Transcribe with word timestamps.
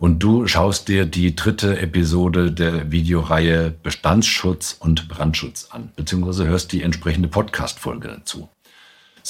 und 0.00 0.18
du 0.20 0.46
schaust 0.46 0.88
dir 0.88 1.04
die 1.04 1.36
dritte 1.36 1.78
Episode 1.78 2.50
der 2.50 2.90
Videoreihe 2.90 3.70
Bestandsschutz 3.70 4.76
und 4.80 5.08
Brandschutz 5.08 5.68
an, 5.70 5.90
beziehungsweise 5.94 6.46
hörst 6.46 6.72
die 6.72 6.82
entsprechende 6.82 7.28
Podcast-Folge 7.28 8.08
dazu. 8.08 8.48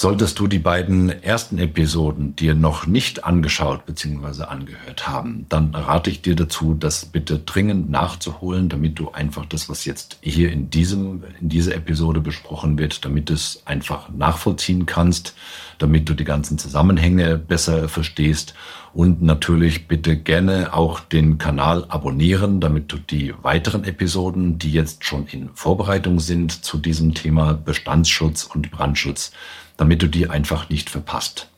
Solltest 0.00 0.38
du 0.38 0.46
die 0.46 0.58
beiden 0.58 1.10
ersten 1.10 1.58
Episoden 1.58 2.34
dir 2.34 2.54
noch 2.54 2.86
nicht 2.86 3.24
angeschaut 3.24 3.84
bzw. 3.84 4.44
angehört 4.44 5.06
haben, 5.06 5.44
dann 5.50 5.74
rate 5.74 6.08
ich 6.08 6.22
dir 6.22 6.34
dazu, 6.34 6.72
das 6.72 7.04
bitte 7.04 7.38
dringend 7.40 7.90
nachzuholen, 7.90 8.70
damit 8.70 8.98
du 8.98 9.10
einfach 9.10 9.44
das, 9.44 9.68
was 9.68 9.84
jetzt 9.84 10.16
hier 10.22 10.52
in 10.52 10.70
diesem, 10.70 11.22
in 11.38 11.50
dieser 11.50 11.74
Episode 11.74 12.22
besprochen 12.22 12.78
wird, 12.78 13.04
damit 13.04 13.28
du 13.28 13.34
es 13.34 13.60
einfach 13.66 14.08
nachvollziehen 14.08 14.86
kannst, 14.86 15.34
damit 15.76 16.08
du 16.08 16.14
die 16.14 16.24
ganzen 16.24 16.56
Zusammenhänge 16.56 17.36
besser 17.36 17.86
verstehst 17.86 18.54
und 18.94 19.20
natürlich 19.20 19.86
bitte 19.86 20.16
gerne 20.16 20.72
auch 20.72 21.00
den 21.00 21.36
Kanal 21.36 21.84
abonnieren, 21.88 22.60
damit 22.60 22.90
du 22.90 22.96
die 22.96 23.34
weiteren 23.42 23.84
Episoden, 23.84 24.58
die 24.58 24.72
jetzt 24.72 25.04
schon 25.04 25.26
in 25.26 25.50
Vorbereitung 25.52 26.20
sind 26.20 26.64
zu 26.64 26.78
diesem 26.78 27.12
Thema 27.12 27.52
Bestandsschutz 27.52 28.44
und 28.44 28.70
Brandschutz, 28.70 29.32
damit 29.80 30.02
du 30.02 30.08
die 30.08 30.28
einfach 30.28 30.68
nicht 30.68 30.90
verpasst. 30.90 31.48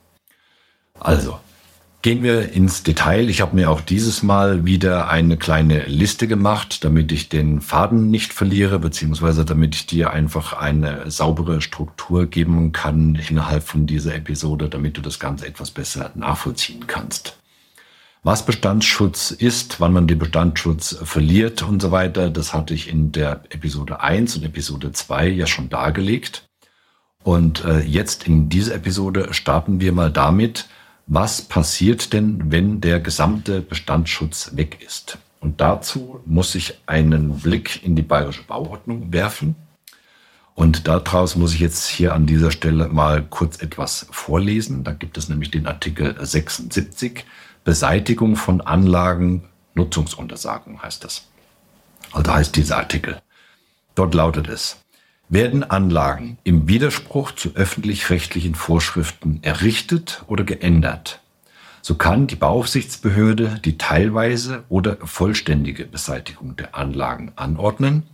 Also, 1.00 1.40
gehen 2.02 2.22
wir 2.22 2.52
ins 2.52 2.84
Detail. 2.84 3.28
Ich 3.28 3.40
habe 3.40 3.56
mir 3.56 3.68
auch 3.68 3.80
dieses 3.80 4.22
Mal 4.22 4.64
wieder 4.64 5.08
eine 5.08 5.36
kleine 5.36 5.86
Liste 5.86 6.28
gemacht, 6.28 6.84
damit 6.84 7.10
ich 7.10 7.28
den 7.28 7.60
Faden 7.60 8.10
nicht 8.10 8.32
verliere, 8.32 8.78
beziehungsweise 8.78 9.44
damit 9.44 9.74
ich 9.74 9.86
dir 9.86 10.12
einfach 10.12 10.52
eine 10.52 11.10
saubere 11.10 11.60
Struktur 11.60 12.26
geben 12.26 12.70
kann 12.70 13.20
innerhalb 13.28 13.64
von 13.64 13.86
dieser 13.86 14.14
Episode, 14.14 14.68
damit 14.68 14.96
du 14.96 15.00
das 15.00 15.18
Ganze 15.18 15.46
etwas 15.46 15.72
besser 15.72 16.12
nachvollziehen 16.14 16.86
kannst. 16.86 17.38
Was 18.22 18.46
Bestandsschutz 18.46 19.32
ist, 19.32 19.80
wann 19.80 19.92
man 19.92 20.06
den 20.06 20.20
Bestandsschutz 20.20 20.96
verliert 21.02 21.62
und 21.62 21.82
so 21.82 21.90
weiter, 21.90 22.30
das 22.30 22.54
hatte 22.54 22.72
ich 22.72 22.88
in 22.88 23.10
der 23.10 23.42
Episode 23.50 24.00
1 24.00 24.36
und 24.36 24.44
Episode 24.44 24.92
2 24.92 25.26
ja 25.26 25.48
schon 25.48 25.68
dargelegt. 25.68 26.44
Und 27.24 27.64
äh, 27.64 27.80
jetzt 27.80 28.26
in 28.26 28.48
dieser 28.48 28.74
Episode 28.74 29.32
starten 29.32 29.80
wir 29.80 29.92
mal 29.92 30.10
damit, 30.10 30.68
was 31.06 31.42
passiert 31.42 32.12
denn, 32.12 32.50
wenn 32.50 32.80
der 32.80 33.00
gesamte 33.00 33.60
Bestandsschutz 33.60 34.52
weg 34.54 34.78
ist. 34.84 35.18
Und 35.40 35.60
dazu 35.60 36.20
muss 36.24 36.54
ich 36.54 36.78
einen 36.86 37.38
Blick 37.40 37.84
in 37.84 37.96
die 37.96 38.02
bayerische 38.02 38.44
Bauordnung 38.44 39.12
werfen. 39.12 39.56
Und 40.54 40.86
daraus 40.86 41.34
muss 41.36 41.54
ich 41.54 41.60
jetzt 41.60 41.88
hier 41.88 42.14
an 42.14 42.26
dieser 42.26 42.50
Stelle 42.50 42.88
mal 42.88 43.22
kurz 43.22 43.60
etwas 43.60 44.06
vorlesen. 44.10 44.84
Da 44.84 44.92
gibt 44.92 45.16
es 45.18 45.28
nämlich 45.28 45.50
den 45.50 45.66
Artikel 45.66 46.14
76, 46.18 47.24
Beseitigung 47.64 48.36
von 48.36 48.60
Anlagen, 48.60 49.44
Nutzungsuntersagung 49.74 50.82
heißt 50.82 51.04
das. 51.04 51.26
Also 52.12 52.32
heißt 52.32 52.56
dieser 52.56 52.76
Artikel. 52.76 53.20
Dort 53.94 54.14
lautet 54.14 54.48
es, 54.48 54.81
werden 55.32 55.64
Anlagen 55.64 56.36
im 56.44 56.68
Widerspruch 56.68 57.32
zu 57.32 57.54
öffentlich-rechtlichen 57.54 58.54
Vorschriften 58.54 59.38
errichtet 59.42 60.22
oder 60.26 60.44
geändert, 60.44 61.22
so 61.80 61.94
kann 61.96 62.26
die 62.26 62.36
Bauaufsichtsbehörde 62.36 63.58
die 63.64 63.78
teilweise 63.78 64.62
oder 64.68 64.98
vollständige 65.02 65.84
Beseitigung 65.84 66.54
der 66.56 66.76
Anlagen 66.76 67.32
anordnen, 67.34 68.04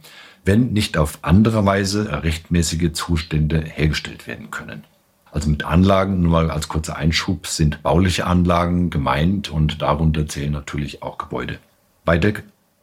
wenn 0.44 0.72
nicht 0.72 0.97
auf 0.97 1.19
andere 1.22 1.66
Weise 1.66 2.22
rechtmäßige 2.22 2.93
Zustände 2.93 3.62
hergestellt 3.62 4.26
werden 4.26 4.50
können. 4.50 4.84
Also 5.32 5.50
mit 5.50 5.64
Anlagen, 5.64 6.22
nur 6.22 6.31
mal 6.31 6.50
als 6.50 6.69
kurzer 6.69 6.97
Einschub, 6.97 7.47
sind 7.48 7.82
bauliche 7.82 8.26
Anlagen 8.26 8.91
gemeint 8.91 9.50
und 9.50 9.82
darunter 9.82 10.26
zählen 10.28 10.53
natürlich 10.53 11.03
auch 11.03 11.19
Gebäude. 11.19 11.59
Bei 12.04 12.16
der 12.16 12.34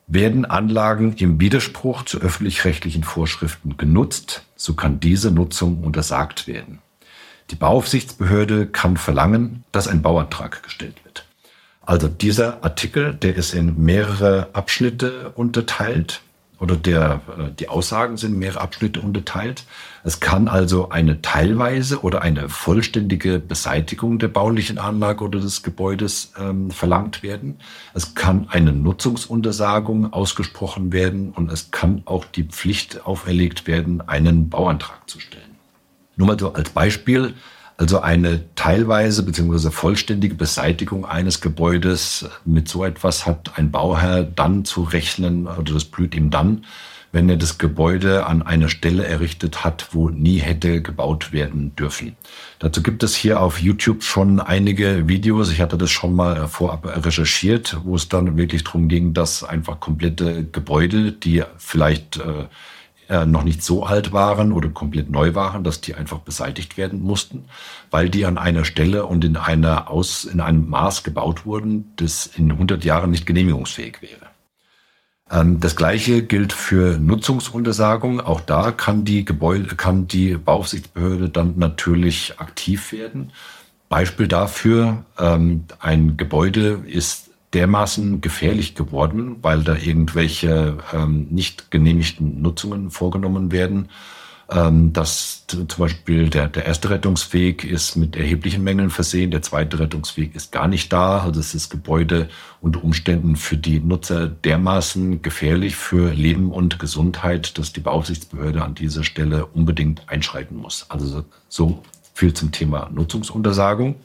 werden 0.07 0.45
Anlagen 0.45 1.15
im 1.17 1.39
Widerspruch 1.39 2.03
zu 2.03 2.19
öffentlich-rechtlichen 2.19 3.03
Vorschriften 3.03 3.77
genutzt, 3.77 4.43
so 4.55 4.73
kann 4.73 4.99
diese 4.99 5.31
Nutzung 5.31 5.83
untersagt 5.83 6.47
werden. 6.47 6.79
Die 7.51 7.55
Bauaufsichtsbehörde 7.55 8.67
kann 8.67 8.97
verlangen, 8.97 9.63
dass 9.71 9.87
ein 9.87 10.01
Bauantrag 10.01 10.63
gestellt 10.63 10.95
wird. 11.03 11.25
Also 11.81 12.07
dieser 12.07 12.63
Artikel, 12.63 13.13
der 13.13 13.35
ist 13.35 13.53
in 13.53 13.83
mehrere 13.83 14.49
Abschnitte 14.53 15.31
unterteilt 15.35 16.21
oder 16.59 16.75
der, 16.75 17.21
äh, 17.37 17.51
die 17.59 17.69
Aussagen 17.69 18.17
sind 18.17 18.33
in 18.33 18.39
mehrere 18.39 18.61
Abschnitte 18.61 19.01
unterteilt. 19.01 19.63
Es 20.03 20.19
kann 20.19 20.47
also 20.47 20.89
eine 20.89 21.21
teilweise 21.21 22.01
oder 22.01 22.21
eine 22.21 22.49
vollständige 22.49 23.39
Beseitigung 23.39 24.19
der 24.19 24.27
baulichen 24.27 24.77
Anlage 24.77 25.23
oder 25.23 25.39
des 25.39 25.63
Gebäudes 25.63 26.33
ähm, 26.39 26.71
verlangt 26.71 27.23
werden. 27.23 27.59
Es 27.93 28.15
kann 28.15 28.47
eine 28.49 28.71
Nutzungsuntersagung 28.71 30.13
ausgesprochen 30.13 30.93
werden 30.93 31.31
und 31.31 31.51
es 31.51 31.71
kann 31.71 32.03
auch 32.05 32.25
die 32.25 32.43
Pflicht 32.43 33.05
auferlegt 33.05 33.67
werden, 33.67 34.01
einen 34.07 34.49
Bauantrag 34.49 35.09
zu 35.09 35.19
stellen. 35.19 35.43
Nur 36.15 36.27
mal 36.27 36.39
so 36.39 36.53
als 36.53 36.69
Beispiel. 36.69 37.33
Also 37.77 37.99
eine 37.99 38.41
teilweise 38.55 39.23
bzw. 39.23 39.69
vollständige 39.69 40.35
Beseitigung 40.35 41.05
eines 41.05 41.41
Gebäudes 41.41 42.25
mit 42.45 42.69
so 42.69 42.85
etwas 42.85 43.25
hat 43.25 43.57
ein 43.57 43.71
Bauherr 43.71 44.23
dann 44.23 44.63
zu 44.63 44.83
rechnen, 44.83 45.47
oder 45.47 45.73
das 45.73 45.83
blüht 45.83 46.15
ihm 46.15 46.29
dann, 46.29 46.65
wenn 47.11 47.29
er 47.29 47.37
das 47.37 47.57
Gebäude 47.57 48.25
an 48.25 48.41
einer 48.41 48.69
Stelle 48.69 49.05
errichtet 49.05 49.63
hat, 49.63 49.89
wo 49.91 50.09
nie 50.09 50.39
hätte 50.39 50.81
gebaut 50.81 51.31
werden 51.31 51.75
dürfen. 51.75 52.15
Dazu 52.59 52.81
gibt 52.81 53.03
es 53.03 53.15
hier 53.15 53.41
auf 53.41 53.61
YouTube 53.61 54.03
schon 54.03 54.39
einige 54.39 55.07
Videos. 55.07 55.51
Ich 55.51 55.61
hatte 55.61 55.77
das 55.77 55.91
schon 55.91 56.13
mal 56.13 56.47
vorab 56.47 56.85
recherchiert, 57.05 57.77
wo 57.83 57.95
es 57.95 58.09
dann 58.09 58.37
wirklich 58.37 58.63
darum 58.63 58.87
ging, 58.87 59.13
dass 59.13 59.43
einfach 59.43 59.79
komplette 59.79 60.45
Gebäude, 60.45 61.13
die 61.13 61.43
vielleicht 61.57 62.17
äh, 62.17 62.47
äh, 63.09 63.25
noch 63.25 63.43
nicht 63.43 63.63
so 63.63 63.85
alt 63.85 64.13
waren 64.13 64.51
oder 64.51 64.69
komplett 64.69 65.09
neu 65.09 65.35
waren, 65.35 65.63
dass 65.63 65.81
die 65.81 65.95
einfach 65.95 66.19
beseitigt 66.19 66.77
werden 66.77 67.01
mussten, 67.01 67.45
weil 67.91 68.09
die 68.09 68.25
an 68.25 68.37
einer 68.37 68.65
Stelle 68.65 69.05
und 69.05 69.23
in 69.23 69.37
einer 69.37 69.89
Aus, 69.89 70.25
in 70.25 70.41
einem 70.41 70.69
Maß 70.69 71.03
gebaut 71.03 71.45
wurden, 71.45 71.91
das 71.97 72.25
in 72.25 72.51
100 72.51 72.83
Jahren 72.83 73.11
nicht 73.11 73.25
genehmigungsfähig 73.25 74.01
wäre. 74.01 74.25
Ähm, 75.31 75.59
das 75.59 75.75
gleiche 75.75 76.23
gilt 76.23 76.53
für 76.53 76.97
Nutzungsuntersagung. 76.97 78.21
Auch 78.21 78.41
da 78.41 78.71
kann 78.71 79.05
die 79.05 79.25
Gebäude, 79.25 79.75
kann 79.75 80.07
die 80.07 80.35
Bauaufsichtsbehörde 80.35 81.29
dann 81.29 81.55
natürlich 81.57 82.39
aktiv 82.39 82.91
werden. 82.91 83.31
Beispiel 83.89 84.27
dafür, 84.27 85.05
ähm, 85.19 85.65
ein 85.79 86.17
Gebäude 86.17 86.83
ist 86.87 87.29
dermaßen 87.55 88.21
gefährlich 88.21 88.75
geworden, 88.75 89.37
weil 89.41 89.63
da 89.63 89.75
irgendwelche 89.75 90.77
ähm, 90.93 91.27
nicht 91.31 91.71
genehmigten 91.71 92.41
Nutzungen 92.41 92.91
vorgenommen 92.91 93.51
werden, 93.51 93.89
ähm, 94.51 94.93
dass 94.93 95.47
zum 95.47 95.65
Beispiel 95.77 96.29
der, 96.29 96.49
der 96.49 96.65
erste 96.65 96.89
Rettungsweg 96.89 97.63
ist 97.63 97.95
mit 97.95 98.15
erheblichen 98.15 98.63
Mängeln 98.63 98.89
versehen, 98.89 99.31
der 99.31 99.41
zweite 99.41 99.79
Rettungsweg 99.79 100.35
ist 100.35 100.51
gar 100.51 100.67
nicht 100.67 100.91
da. 100.93 101.19
Also 101.19 101.39
ist 101.39 101.55
das 101.55 101.69
Gebäude 101.69 102.27
unter 102.61 102.83
Umständen 102.83 103.37
für 103.37 103.57
die 103.57 103.79
Nutzer 103.79 104.27
dermaßen 104.27 105.21
gefährlich 105.21 105.77
für 105.77 106.11
Leben 106.11 106.51
und 106.51 106.77
Gesundheit, 106.77 107.57
dass 107.57 107.73
die 107.73 107.79
Beaufsichtsbehörde 107.79 108.63
an 108.63 108.75
dieser 108.75 109.03
Stelle 109.03 109.45
unbedingt 109.45 110.07
einschreiten 110.09 110.57
muss. 110.57 110.85
Also 110.89 111.23
so 111.47 111.81
viel 112.13 112.33
zum 112.33 112.51
Thema 112.51 112.89
Nutzungsuntersagung. 112.93 113.95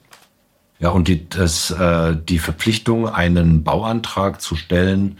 Ja, 0.80 0.90
und 0.90 1.08
die, 1.08 1.28
das, 1.28 1.70
äh, 1.70 2.16
die 2.16 2.38
Verpflichtung, 2.38 3.08
einen 3.08 3.62
Bauantrag 3.64 4.40
zu 4.40 4.56
stellen, 4.56 5.18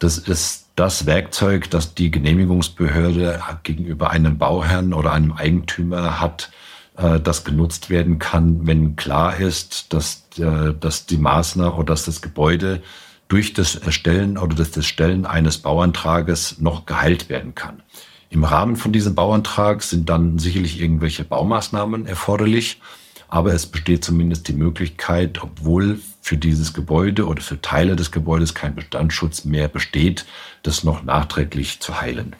das 0.00 0.18
ist 0.18 0.66
das 0.74 1.06
Werkzeug, 1.06 1.70
das 1.70 1.94
die 1.94 2.10
Genehmigungsbehörde 2.10 3.40
gegenüber 3.62 4.10
einem 4.10 4.36
Bauherrn 4.36 4.92
oder 4.92 5.12
einem 5.12 5.32
Eigentümer 5.32 6.20
hat, 6.20 6.50
äh, 6.96 7.20
das 7.20 7.44
genutzt 7.44 7.88
werden 7.88 8.18
kann, 8.18 8.66
wenn 8.66 8.96
klar 8.96 9.36
ist, 9.36 9.92
dass, 9.92 10.24
äh, 10.38 10.74
dass 10.78 11.06
die 11.06 11.18
Maßnahme 11.18 11.74
oder 11.74 11.86
dass 11.86 12.04
das 12.04 12.20
Gebäude 12.20 12.82
durch 13.28 13.54
das 13.54 13.74
Erstellen 13.76 14.36
oder 14.36 14.54
das 14.54 14.76
Erstellen 14.76 15.24
eines 15.24 15.58
Bauantrages 15.58 16.58
noch 16.58 16.84
geheilt 16.84 17.28
werden 17.28 17.54
kann. 17.54 17.82
Im 18.28 18.44
Rahmen 18.44 18.76
von 18.76 18.92
diesem 18.92 19.14
Bauantrag 19.14 19.82
sind 19.82 20.08
dann 20.08 20.38
sicherlich 20.38 20.80
irgendwelche 20.80 21.24
Baumaßnahmen 21.24 22.06
erforderlich. 22.06 22.80
Aber 23.28 23.52
es 23.52 23.66
besteht 23.66 24.04
zumindest 24.04 24.48
die 24.48 24.52
Möglichkeit, 24.52 25.42
obwohl 25.42 26.00
für 26.20 26.36
dieses 26.36 26.72
Gebäude 26.72 27.26
oder 27.26 27.42
für 27.42 27.60
Teile 27.60 27.96
des 27.96 28.12
Gebäudes 28.12 28.54
kein 28.54 28.74
Bestandsschutz 28.74 29.44
mehr 29.44 29.68
besteht, 29.68 30.26
das 30.62 30.84
noch 30.84 31.02
nachträglich 31.02 31.80
zu 31.80 32.00
heilen. 32.00 32.36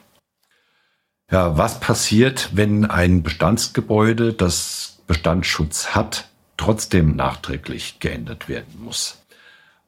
Ja, 1.31 1.59
was 1.59 1.81
passiert, 1.81 2.51
wenn 2.53 2.85
ein 2.85 3.23
Bestandsgebäude, 3.23 4.33
das 4.33 4.99
Bestandsschutz 5.07 5.89
hat, 5.89 6.29
trotzdem 6.57 7.17
nachträglich 7.17 7.99
geändert 7.99 8.49
werden 8.49 8.81
muss? 8.81 9.23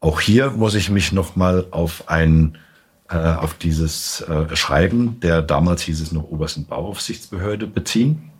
Auch 0.00 0.20
hier 0.20 0.50
muss 0.50 0.74
ich 0.74 0.90
mich 0.90 1.12
nochmal 1.12 1.66
auf 1.70 2.08
ein 2.08 2.58
äh, 3.10 3.16
auf 3.16 3.54
dieses 3.54 4.20
äh, 4.22 4.54
Schreiben, 4.54 5.18
der 5.20 5.40
damals 5.40 5.82
hieß 5.82 6.00
es 6.00 6.12
noch 6.12 6.24
obersten 6.24 6.66
Bauaufsichtsbehörde, 6.66 7.66
beziehen. 7.66 8.30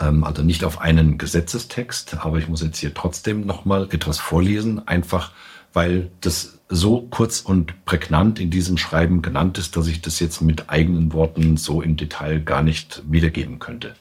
Ähm, 0.00 0.24
also 0.24 0.42
nicht 0.42 0.64
auf 0.64 0.80
einen 0.80 1.18
Gesetzestext, 1.18 2.16
aber 2.24 2.38
ich 2.38 2.48
muss 2.48 2.62
jetzt 2.62 2.78
hier 2.78 2.94
trotzdem 2.94 3.46
nochmal 3.46 3.88
etwas 3.90 4.18
vorlesen, 4.18 4.86
einfach 4.86 5.32
weil 5.72 6.10
das 6.22 6.58
so 6.70 7.02
kurz 7.02 7.40
und 7.40 7.84
prägnant 7.84 8.40
in 8.40 8.50
diesem 8.50 8.78
Schreiben 8.78 9.20
genannt 9.20 9.58
ist, 9.58 9.76
dass 9.76 9.86
ich 9.86 10.00
das 10.00 10.18
jetzt 10.20 10.40
mit 10.40 10.70
eigenen 10.70 11.12
Worten 11.12 11.58
so 11.58 11.82
im 11.82 11.96
Detail 11.96 12.40
gar 12.40 12.62
nicht 12.62 13.02
wiedergeben 13.06 13.58
könnte. 13.58 13.94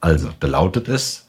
Also, 0.00 0.30
da 0.38 0.46
lautet 0.46 0.88
es, 0.88 1.26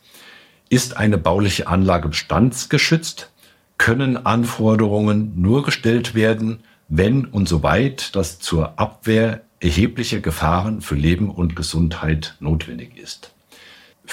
ist 0.69 0.95
eine 0.97 1.17
bauliche 1.17 1.67
Anlage 1.67 2.09
bestandsgeschützt, 2.09 3.31
können 3.77 4.23
Anforderungen 4.23 5.33
nur 5.41 5.63
gestellt 5.63 6.13
werden, 6.13 6.59
wenn 6.87 7.25
und 7.25 7.49
soweit 7.49 8.15
das 8.15 8.39
zur 8.39 8.79
Abwehr 8.79 9.41
erheblicher 9.59 10.19
Gefahren 10.19 10.81
für 10.81 10.95
Leben 10.95 11.29
und 11.31 11.55
Gesundheit 11.55 12.35
notwendig 12.39 12.97
ist. 12.97 13.31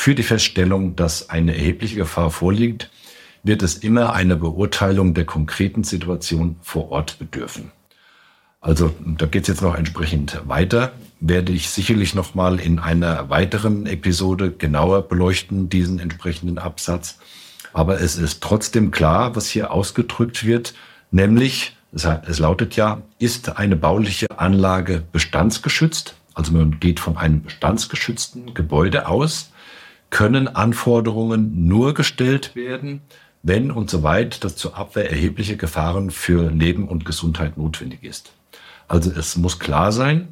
Für 0.00 0.14
die 0.14 0.22
Feststellung, 0.22 0.94
dass 0.94 1.28
eine 1.28 1.56
erhebliche 1.56 1.96
Gefahr 1.96 2.30
vorliegt, 2.30 2.88
wird 3.42 3.64
es 3.64 3.74
immer 3.78 4.12
eine 4.12 4.36
Beurteilung 4.36 5.12
der 5.12 5.24
konkreten 5.24 5.82
Situation 5.82 6.54
vor 6.62 6.92
Ort 6.92 7.18
bedürfen. 7.18 7.72
Also 8.60 8.94
da 9.04 9.26
geht 9.26 9.42
es 9.42 9.48
jetzt 9.48 9.60
noch 9.60 9.74
entsprechend 9.74 10.40
weiter. 10.46 10.92
Werde 11.18 11.50
ich 11.50 11.70
sicherlich 11.70 12.14
noch 12.14 12.36
mal 12.36 12.60
in 12.60 12.78
einer 12.78 13.28
weiteren 13.28 13.86
Episode 13.86 14.52
genauer 14.52 15.08
beleuchten, 15.08 15.68
diesen 15.68 15.98
entsprechenden 15.98 16.58
Absatz. 16.58 17.18
Aber 17.72 18.00
es 18.00 18.14
ist 18.14 18.40
trotzdem 18.40 18.92
klar, 18.92 19.34
was 19.34 19.48
hier 19.48 19.72
ausgedrückt 19.72 20.46
wird, 20.46 20.74
nämlich, 21.10 21.76
es 21.90 22.38
lautet 22.38 22.76
ja, 22.76 23.02
ist 23.18 23.56
eine 23.58 23.74
bauliche 23.74 24.28
Anlage 24.38 25.02
bestandsgeschützt, 25.10 26.14
also 26.34 26.52
man 26.52 26.78
geht 26.78 27.00
von 27.00 27.16
einem 27.16 27.42
bestandsgeschützten 27.42 28.54
Gebäude 28.54 29.08
aus, 29.08 29.50
können 30.10 30.48
Anforderungen 30.48 31.66
nur 31.68 31.94
gestellt 31.94 32.54
werden, 32.56 33.02
wenn 33.42 33.70
und 33.70 33.90
soweit 33.90 34.42
das 34.44 34.56
zur 34.56 34.76
Abwehr 34.76 35.10
erhebliche 35.10 35.56
Gefahren 35.56 36.10
für 36.10 36.50
Leben 36.50 36.88
und 36.88 37.04
Gesundheit 37.04 37.56
notwendig 37.56 38.02
ist. 38.02 38.32
Also 38.88 39.10
es 39.10 39.36
muss 39.36 39.58
klar 39.58 39.92
sein, 39.92 40.28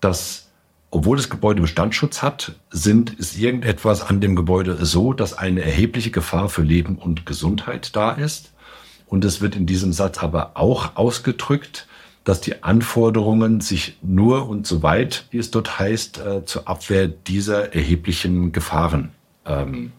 dass 0.00 0.46
obwohl 0.90 1.16
das 1.16 1.28
Gebäude 1.28 1.60
Bestandsschutz 1.60 2.22
hat, 2.22 2.54
sind, 2.70 3.10
ist 3.18 3.36
irgendetwas 3.36 4.02
an 4.02 4.20
dem 4.20 4.36
Gebäude 4.36 4.84
so, 4.86 5.12
dass 5.12 5.36
eine 5.36 5.62
erhebliche 5.62 6.10
Gefahr 6.10 6.48
für 6.48 6.62
Leben 6.62 6.96
und 6.96 7.26
Gesundheit 7.26 7.94
da 7.96 8.12
ist. 8.12 8.52
Und 9.06 9.24
es 9.24 9.40
wird 9.40 9.56
in 9.56 9.66
diesem 9.66 9.92
Satz 9.92 10.18
aber 10.18 10.52
auch 10.54 10.96
ausgedrückt, 10.96 11.86
dass 12.26 12.42
die 12.42 12.62
Anforderungen 12.62 13.62
sich 13.62 13.96
nur 14.02 14.50
und 14.50 14.66
so 14.66 14.82
weit, 14.82 15.26
wie 15.30 15.38
es 15.38 15.50
dort 15.50 15.78
heißt, 15.78 16.18
äh, 16.18 16.44
zur 16.44 16.68
Abwehr 16.68 17.08
dieser 17.08 17.74
erheblichen 17.74 18.52
Gefahren 18.52 19.12
ähm, 19.46 19.92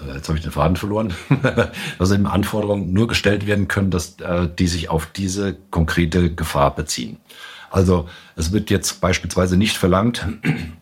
äh, 0.00 0.14
jetzt 0.14 0.28
habe 0.28 0.38
ich 0.38 0.44
den 0.44 0.52
Faden 0.52 0.76
verloren, 0.76 1.14
dass 1.98 2.10
eben 2.10 2.26
Anforderungen 2.26 2.92
nur 2.92 3.08
gestellt 3.08 3.46
werden 3.46 3.68
können, 3.68 3.90
dass 3.90 4.18
äh, 4.20 4.48
die 4.58 4.66
sich 4.66 4.90
auf 4.90 5.06
diese 5.06 5.56
konkrete 5.70 6.34
Gefahr 6.34 6.74
beziehen. 6.74 7.18
Also 7.70 8.08
es 8.36 8.52
wird 8.52 8.70
jetzt 8.70 9.00
beispielsweise 9.00 9.56
nicht 9.56 9.76
verlangt, 9.76 10.26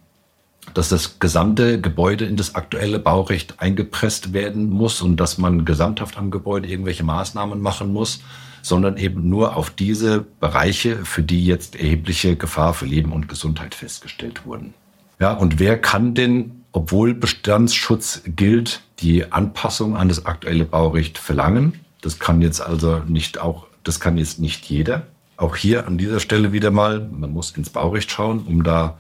dass 0.75 0.88
das 0.88 1.19
gesamte 1.19 1.81
Gebäude 1.81 2.25
in 2.25 2.37
das 2.37 2.55
aktuelle 2.55 2.99
Baurecht 2.99 3.55
eingepresst 3.59 4.32
werden 4.32 4.70
muss 4.70 5.03
und 5.03 5.17
dass 5.17 5.38
man 5.38 5.65
gesamthaft 5.65 6.17
am 6.17 6.31
Gebäude 6.31 6.69
irgendwelche 6.69 7.05
Maßnahmen 7.05 7.61
machen 7.61 7.93
muss, 7.93 8.20
sondern 8.62 8.97
eben 8.97 9.29
nur 9.29 9.56
auf 9.56 9.70
diese 9.70 10.25
Bereiche, 10.41 11.05
für 11.05 11.23
die 11.23 11.44
jetzt 11.47 11.76
erhebliche 11.76 12.37
Gefahr 12.37 12.75
für 12.75 12.87
Leben 12.87 13.12
und 13.12 13.29
Gesundheit 13.29 13.75
festgestellt 13.75 14.44
wurden. 14.44 14.75
Ja, 15.20 15.32
und 15.32 15.59
wer 15.59 15.81
kann 15.81 16.15
denn, 16.15 16.65
obwohl 16.73 17.14
Bestandsschutz 17.14 18.23
gilt, 18.26 18.81
die 19.00 19.32
Anpassung 19.32 19.97
an 19.97 20.09
das 20.09 20.26
aktuelle 20.26 20.64
Baurecht 20.64 21.19
verlangen? 21.19 21.81
Das 22.00 22.19
kann 22.19 22.43
jetzt 22.43 22.61
also 22.61 23.03
nicht 23.06 23.41
auch, 23.41 23.67
das 23.85 24.00
kann 24.00 24.17
jetzt 24.17 24.38
nicht 24.38 24.64
jeder. 24.67 25.06
Auch 25.37 25.56
hier 25.56 25.87
an 25.87 25.99
dieser 25.99 26.21
Stelle 26.21 26.53
wieder 26.53 26.71
mal, 26.71 27.09
man 27.11 27.32
muss 27.32 27.53
ins 27.53 27.71
Baurecht 27.71 28.11
schauen, 28.11 28.41
um 28.47 28.62
da 28.64 28.99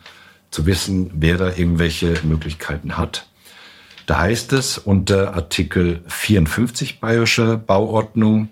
zu 0.50 0.66
wissen, 0.66 1.10
wer 1.14 1.36
da 1.36 1.48
irgendwelche 1.48 2.14
Möglichkeiten 2.24 2.96
hat. 2.96 3.28
Da 4.06 4.18
heißt 4.20 4.54
es 4.54 4.78
unter 4.78 5.34
Artikel 5.34 6.02
54 6.06 7.00
Bayerische 7.00 7.58
Bauordnung, 7.58 8.48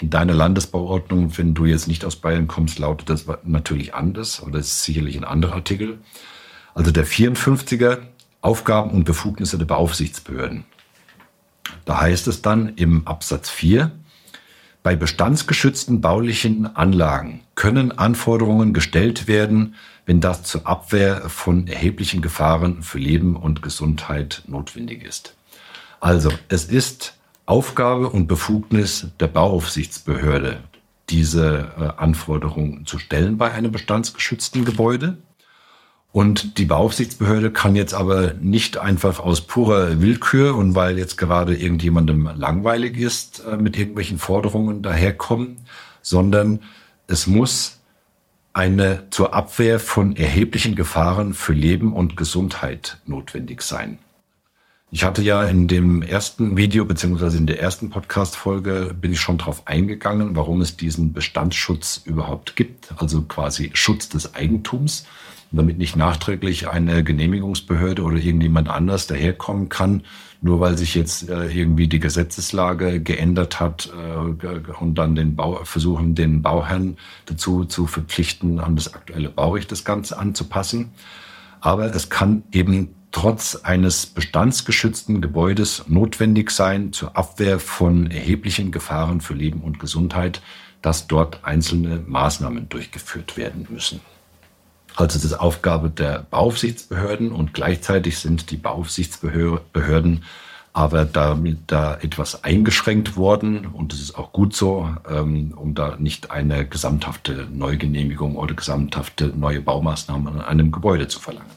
in 0.00 0.10
deiner 0.10 0.34
Landesbauordnung, 0.34 1.38
wenn 1.38 1.54
du 1.54 1.64
jetzt 1.64 1.88
nicht 1.88 2.04
aus 2.04 2.16
Bayern 2.16 2.46
kommst, 2.46 2.78
lautet 2.78 3.10
das 3.10 3.26
natürlich 3.44 3.94
anders, 3.94 4.40
aber 4.40 4.52
das 4.52 4.66
ist 4.66 4.82
sicherlich 4.84 5.16
ein 5.16 5.24
anderer 5.24 5.54
Artikel. 5.54 5.98
Also 6.74 6.90
der 6.90 7.06
54er 7.06 7.98
Aufgaben 8.40 8.90
und 8.90 9.04
Befugnisse 9.04 9.58
der 9.58 9.64
Beaufsichtsbehörden. 9.64 10.64
Da 11.84 12.00
heißt 12.00 12.28
es 12.28 12.42
dann 12.42 12.74
im 12.76 13.06
Absatz 13.06 13.48
4, 13.50 13.90
bei 14.86 14.94
bestandsgeschützten 14.94 16.00
baulichen 16.00 16.76
Anlagen 16.76 17.40
können 17.56 17.90
Anforderungen 17.90 18.72
gestellt 18.72 19.26
werden, 19.26 19.74
wenn 20.04 20.20
das 20.20 20.44
zur 20.44 20.64
Abwehr 20.64 21.28
von 21.28 21.66
erheblichen 21.66 22.22
Gefahren 22.22 22.84
für 22.84 23.00
Leben 23.00 23.34
und 23.34 23.62
Gesundheit 23.62 24.44
notwendig 24.46 25.02
ist. 25.02 25.34
Also 25.98 26.30
es 26.46 26.66
ist 26.66 27.14
Aufgabe 27.46 28.10
und 28.10 28.28
Befugnis 28.28 29.08
der 29.18 29.26
Bauaufsichtsbehörde, 29.26 30.58
diese 31.10 31.72
äh, 31.76 32.00
Anforderungen 32.00 32.86
zu 32.86 33.00
stellen 33.00 33.38
bei 33.38 33.50
einem 33.50 33.72
bestandsgeschützten 33.72 34.64
Gebäude. 34.64 35.18
Und 36.12 36.56
die 36.58 36.64
Beaufsichtsbehörde 36.64 37.50
kann 37.50 37.76
jetzt 37.76 37.92
aber 37.92 38.32
nicht 38.40 38.78
einfach 38.78 39.20
aus 39.20 39.42
purer 39.42 40.00
Willkür 40.00 40.56
und 40.56 40.74
weil 40.74 40.98
jetzt 40.98 41.18
gerade 41.18 41.54
irgendjemandem 41.54 42.30
langweilig 42.36 42.96
ist, 42.96 43.44
äh, 43.44 43.56
mit 43.56 43.78
irgendwelchen 43.78 44.18
Forderungen 44.18 44.82
daherkommen, 44.82 45.58
sondern 46.00 46.60
es 47.06 47.26
muss 47.26 47.80
eine 48.54 49.04
zur 49.10 49.34
Abwehr 49.34 49.78
von 49.78 50.16
erheblichen 50.16 50.74
Gefahren 50.76 51.34
für 51.34 51.52
Leben 51.52 51.92
und 51.92 52.16
Gesundheit 52.16 52.96
notwendig 53.04 53.60
sein. 53.60 53.98
Ich 54.90 55.04
hatte 55.04 55.20
ja 55.20 55.44
in 55.44 55.68
dem 55.68 56.00
ersten 56.00 56.56
Video 56.56 56.86
beziehungsweise 56.86 57.36
in 57.36 57.46
der 57.46 57.60
ersten 57.60 57.90
Podcast-Folge 57.90 58.96
bin 58.98 59.12
ich 59.12 59.20
schon 59.20 59.36
darauf 59.36 59.66
eingegangen, 59.66 60.36
warum 60.36 60.62
es 60.62 60.76
diesen 60.76 61.12
Bestandsschutz 61.12 62.00
überhaupt 62.04 62.56
gibt, 62.56 62.94
also 62.96 63.20
quasi 63.22 63.72
Schutz 63.74 64.08
des 64.08 64.34
Eigentums 64.34 65.04
damit 65.56 65.78
nicht 65.78 65.96
nachträglich 65.96 66.68
eine 66.68 67.02
Genehmigungsbehörde 67.04 68.02
oder 68.02 68.16
irgendjemand 68.16 68.68
anders 68.68 69.06
daherkommen 69.06 69.68
kann, 69.68 70.02
nur 70.40 70.60
weil 70.60 70.76
sich 70.76 70.94
jetzt 70.94 71.28
äh, 71.28 71.46
irgendwie 71.46 71.88
die 71.88 72.00
Gesetzeslage 72.00 73.00
geändert 73.00 73.60
hat 73.60 73.90
äh, 73.92 74.74
und 74.80 74.94
dann 74.96 75.14
den 75.14 75.36
Bau 75.36 75.64
versuchen, 75.64 76.14
den 76.14 76.42
Bauherrn 76.42 76.96
dazu 77.26 77.64
zu 77.64 77.86
verpflichten, 77.86 78.60
an 78.60 78.76
das 78.76 78.94
aktuelle 78.94 79.30
Baurecht 79.30 79.72
das 79.72 79.84
Ganze 79.84 80.18
anzupassen. 80.18 80.92
Aber 81.60 81.94
es 81.94 82.10
kann 82.10 82.44
eben 82.52 82.94
trotz 83.12 83.56
eines 83.56 84.06
bestandsgeschützten 84.06 85.20
Gebäudes 85.20 85.84
notwendig 85.88 86.50
sein 86.50 86.92
zur 86.92 87.16
Abwehr 87.16 87.58
von 87.58 88.10
erheblichen 88.10 88.70
Gefahren 88.70 89.20
für 89.20 89.34
Leben 89.34 89.62
und 89.62 89.80
Gesundheit, 89.80 90.42
dass 90.82 91.06
dort 91.06 91.44
einzelne 91.44 92.04
Maßnahmen 92.06 92.68
durchgeführt 92.68 93.36
werden 93.36 93.66
müssen. 93.70 94.00
Also 94.96 95.18
das 95.18 95.24
ist 95.24 95.34
Aufgabe 95.34 95.90
der 95.90 96.26
Bauaufsichtsbehörden 96.30 97.30
und 97.30 97.54
gleichzeitig 97.54 98.18
sind 98.18 98.50
die 98.50 98.56
Bauaufsichtsbehörden 98.56 100.24
aber 100.76 101.06
damit 101.06 101.60
da 101.68 101.94
etwas 101.94 102.44
eingeschränkt 102.44 103.16
worden 103.16 103.64
und 103.64 103.94
das 103.94 104.00
ist 104.00 104.18
auch 104.18 104.30
gut 104.34 104.54
so, 104.54 104.94
ähm, 105.08 105.54
um 105.56 105.74
da 105.74 105.96
nicht 105.98 106.30
eine 106.30 106.66
gesamthafte 106.66 107.48
Neugenehmigung 107.50 108.36
oder 108.36 108.52
gesamthafte 108.52 109.32
neue 109.34 109.62
Baumaßnahmen 109.62 110.28
an 110.28 110.40
einem 110.42 110.72
Gebäude 110.72 111.08
zu 111.08 111.18
verlangen. 111.18 111.48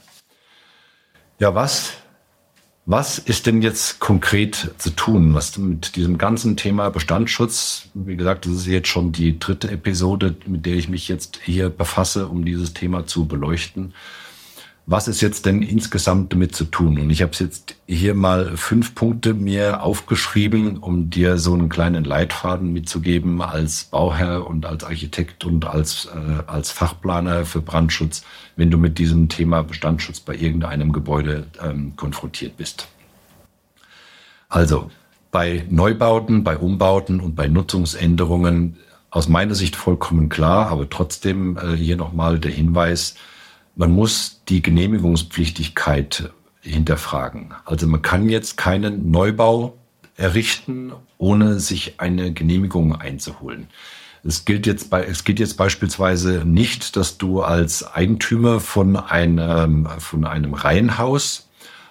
Ja, 1.38 1.54
was 1.54 1.98
was 2.86 3.20
ist 3.20 3.46
denn 3.46 3.62
jetzt 3.62 4.00
konkret 4.00 4.72
zu 4.78 4.90
tun? 4.90 5.34
Was 5.34 5.58
mit 5.58 5.96
diesem 5.96 6.18
ganzen 6.18 6.58
Thema 6.58 6.90
Bestandsschutz? 6.90 7.90
Wie 7.94 8.16
gesagt, 8.16 8.46
das 8.46 8.54
ist 8.54 8.66
jetzt 8.66 8.88
schon 8.88 9.12
die 9.12 9.38
dritte 9.38 9.70
Episode, 9.70 10.36
mit 10.48 10.66
der 10.66 10.74
ich 10.74 10.90
mich 10.90 11.08
jetzt 11.08 11.40
hier 11.44 11.70
befasse, 11.70 12.28
um 12.28 12.46
dieses 12.46 12.74
Thema 12.74 13.06
zu 13.06 13.28
beleuchten. 13.28 13.94
Was 14.86 15.08
ist 15.08 15.22
jetzt 15.22 15.46
denn 15.46 15.62
insgesamt 15.62 16.34
damit 16.34 16.56
zu 16.56 16.66
tun? 16.66 17.00
Und 17.00 17.10
ich 17.12 17.22
habe 17.22 17.32
jetzt 17.40 17.76
hier 17.86 18.16
mal 18.16 18.58
fünf 18.58 18.96
Punkte 18.96 19.36
mir 19.36 19.84
aufgeschrieben, 19.84 20.78
um 20.78 21.10
dir 21.12 21.38
so 21.38 21.54
einen 21.54 21.70
kleinen 21.70 22.04
Leitfaden 22.04 22.74
mitzugeben 22.74 23.42
als 23.42 23.84
Bauherr 23.86 24.48
und 24.48 24.66
als 24.66 24.84
Architekt 24.84 25.46
und 25.46 25.66
als, 25.66 26.08
äh, 26.08 26.44
als 26.48 26.72
Fachplaner 26.72 27.46
für 27.46 27.62
Brandschutz, 27.62 28.24
wenn 28.56 28.72
du 28.72 28.78
mit 28.78 28.98
diesem 28.98 29.30
Thema 29.30 29.62
Bestandsschutz 29.62 30.20
bei 30.22 30.36
irgendeinem 30.36 30.92
Gebäude 30.92 31.46
ähm, 31.64 31.96
konfrontiert 31.96 32.58
bist. 32.58 32.88
Also 34.50 34.90
bei 35.32 35.66
Neubauten, 35.70 36.44
bei 36.44 36.58
Umbauten 36.58 37.20
und 37.20 37.36
bei 37.36 37.48
Nutzungsänderungen 37.48 38.78
aus 39.12 39.28
meiner 39.28 39.56
Sicht 39.56 39.76
vollkommen 39.76 40.30
klar, 40.30 40.68
aber 40.68 40.90
trotzdem 40.90 41.58
äh, 41.58 41.76
hier 41.76 41.98
nochmal 41.98 42.40
der 42.40 42.52
Hinweis, 42.52 43.16
man 43.76 43.92
muss 43.92 44.42
die 44.50 44.62
Genehmigungspflichtigkeit 44.62 46.32
hinterfragen. 46.62 47.54
Also 47.66 47.88
man 47.88 48.02
kann 48.02 48.30
jetzt 48.30 48.58
keinen 48.58 49.12
Neubau 49.12 49.78
errichten, 50.16 50.92
ohne 51.18 51.60
sich 51.60 52.00
eine 52.00 52.34
Genehmigung 52.34 52.96
einzuholen. 52.96 53.68
Es 54.24 54.44
gilt 54.44 54.68
jetzt 54.68 54.94
es 54.94 55.24
gilt 55.24 55.40
jetzt 55.40 55.56
beispielsweise 55.56 56.44
nicht, 56.46 56.98
dass 56.98 57.18
du 57.18 57.42
als 57.42 57.88
Eigentümer 57.94 58.60
von 58.60 58.98
einem, 58.98 59.88
von 60.00 60.26
einem 60.26 60.54
Reihenhaus, 60.54 61.48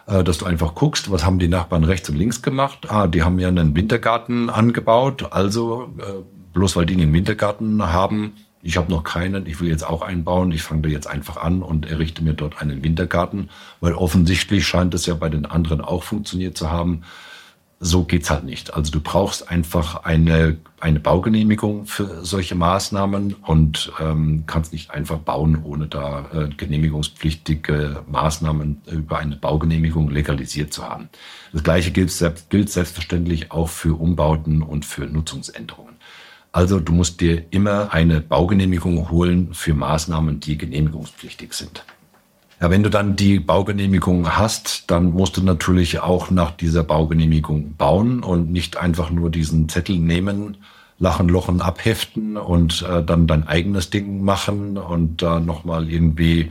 äh, 0.06 0.23
dass 0.23 0.38
du 0.38 0.44
einfach 0.47 0.75
guckst, 0.75 1.11
was 1.11 1.25
haben 1.25 1.38
die 1.38 1.49
Nachbarn 1.49 1.85
rechts 1.85 2.11
und 2.11 2.16
links 2.16 2.42
gemacht? 2.42 2.90
Ah, 2.90 3.06
die 3.06 3.23
haben 3.23 3.38
ja 3.38 3.49
einen 3.49 3.75
Wintergarten 3.75 4.50
angebaut, 4.50 5.28
also 5.30 5.94
äh, 5.99 6.23
bloß 6.52 6.76
weil 6.76 6.87
die 6.87 6.94
einen 6.94 7.12
Wintergarten 7.14 7.82
haben, 7.82 8.35
ich 8.62 8.77
habe 8.77 8.91
noch 8.91 9.05
keinen, 9.05 9.47
ich 9.47 9.61
will 9.61 9.69
jetzt 9.69 9.87
auch 9.87 10.03
einbauen, 10.03 10.50
ich 10.50 10.62
fange 10.62 10.83
da 10.83 10.88
jetzt 10.88 11.07
einfach 11.07 11.37
an 11.37 11.62
und 11.62 11.87
errichte 11.87 12.25
mir 12.25 12.35
dort 12.35 12.61
einen 12.61 12.83
Wintergarten, 12.83 13.50
weil 13.81 13.95
offensichtlich 13.95 14.67
scheint 14.67 14.95
es 14.95 15.07
ja 15.07 15.15
bei 15.15 15.29
den 15.29 15.47
anderen 15.47 15.81
auch 15.81 16.03
funktioniert 16.03 16.57
zu 16.57 16.71
haben. 16.71 17.03
So 17.81 18.03
geht's 18.03 18.29
halt 18.29 18.43
nicht. 18.43 18.75
Also 18.75 18.91
du 18.91 19.00
brauchst 19.00 19.49
einfach 19.49 20.03
eine, 20.03 20.57
eine 20.81 20.99
Baugenehmigung 20.99 21.87
für 21.87 22.25
solche 22.25 22.57
Maßnahmen 22.57 23.35
und 23.35 23.93
ähm, 24.00 24.43
kannst 24.49 24.73
nicht 24.73 24.91
einfach 24.91 25.19
bauen, 25.19 25.62
ohne 25.62 25.87
da 25.87 26.27
äh, 26.35 26.49
genehmigungspflichtige 26.49 28.03
Maßnahmen 28.11 28.83
über 28.91 29.19
eine 29.19 29.37
Baugenehmigung 29.37 30.11
legalisiert 30.11 30.73
zu 30.73 30.88
haben. 30.88 31.09
Das 31.53 31.62
gleiche 31.62 31.93
gilt, 31.93 32.11
selbst, 32.11 32.50
gilt 32.50 32.69
selbstverständlich 32.69 33.53
auch 33.53 33.69
für 33.69 33.97
Umbauten 33.97 34.62
und 34.62 34.85
für 34.85 35.07
Nutzungsänderungen. 35.07 35.98
Also 36.52 36.81
du 36.81 36.93
musst 36.93 37.21
dir 37.21 37.45
immer 37.50 37.93
eine 37.93 38.21
Baugenehmigung 38.21 39.11
holen 39.11 39.52
für 39.52 39.75
Maßnahmen, 39.75 40.40
die 40.40 40.59
genehmigungspflichtig 40.59 41.52
sind. 41.52 41.85
Ja, 42.61 42.71
wenn 42.71 42.83
du 42.83 42.90
dann 42.90 43.14
die 43.14 43.38
Baugenehmigung 43.38 44.37
hast, 44.37 44.90
dann 44.90 45.12
musst 45.12 45.37
du 45.37 45.43
natürlich 45.43 46.00
auch 46.00 46.31
nach 46.31 46.50
dieser 46.50 46.83
Baugenehmigung 46.83 47.75
bauen 47.76 48.25
und 48.25 48.50
nicht 48.50 48.76
einfach 48.76 49.11
nur 49.11 49.31
diesen 49.31 49.69
Zettel 49.69 49.99
nehmen, 49.99 50.57
Lachen, 50.99 51.28
Lochen 51.28 51.61
abheften 51.61 52.37
und 52.37 52.83
äh, 52.83 53.05
dann 53.05 53.28
dein 53.28 53.47
eigenes 53.47 53.90
Ding 53.90 54.25
machen 54.25 54.76
und 54.76 55.23
da 55.23 55.37
äh, 55.37 55.40
nochmal 55.40 55.88
irgendwie 55.88 56.50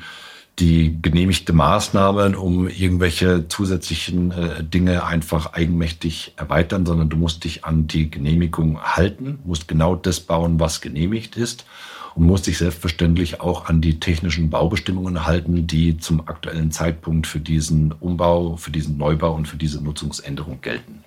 die 0.59 0.99
genehmigte 1.01 1.53
Maßnahmen, 1.53 2.35
um 2.35 2.67
irgendwelche 2.67 3.47
zusätzlichen 3.47 4.31
äh, 4.31 4.63
Dinge 4.63 5.05
einfach 5.05 5.53
eigenmächtig 5.53 6.33
erweitern, 6.35 6.85
sondern 6.85 7.09
du 7.09 7.17
musst 7.17 7.43
dich 7.43 7.63
an 7.63 7.87
die 7.87 8.09
Genehmigung 8.09 8.81
halten, 8.81 9.39
musst 9.45 9.67
genau 9.67 9.95
das 9.95 10.19
bauen, 10.19 10.59
was 10.59 10.81
genehmigt 10.81 11.37
ist 11.37 11.65
und 12.15 12.25
musst 12.25 12.47
dich 12.47 12.57
selbstverständlich 12.57 13.39
auch 13.39 13.65
an 13.65 13.81
die 13.81 13.99
technischen 13.99 14.49
Baubestimmungen 14.49 15.27
halten, 15.27 15.67
die 15.67 15.97
zum 15.97 16.27
aktuellen 16.27 16.71
Zeitpunkt 16.71 17.27
für 17.27 17.39
diesen 17.39 17.91
Umbau, 17.91 18.57
für 18.57 18.71
diesen 18.71 18.97
Neubau 18.97 19.35
und 19.35 19.47
für 19.47 19.57
diese 19.57 19.83
Nutzungsänderung 19.83 20.59
gelten. 20.61 21.03